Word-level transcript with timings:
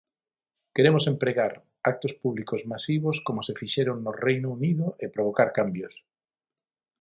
Queremos 0.75 1.05
empregar 1.13 1.53
actos 1.91 2.13
públicos 2.23 2.61
masivos 2.71 3.17
como 3.27 3.41
se 3.47 3.57
fixeron 3.61 3.97
no 4.05 4.11
Reino 4.27 4.47
Unido 4.57 4.85
e 5.03 5.13
provocar 5.15 5.49
cambios. 5.59 5.93